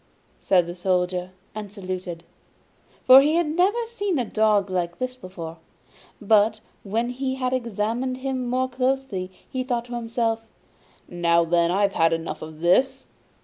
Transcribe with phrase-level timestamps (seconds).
[0.39, 2.23] said the Soldier and saluted,
[3.03, 5.57] for he had never seen a dog like this before.
[6.19, 10.47] But when he had examined him more closely, he thought to himself:
[11.07, 13.05] 'Now then, I've had enough of this!